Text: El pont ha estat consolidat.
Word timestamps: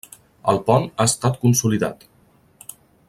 El 0.53 0.59
pont 0.69 0.87
ha 1.03 1.07
estat 1.11 1.37
consolidat. 1.43 2.05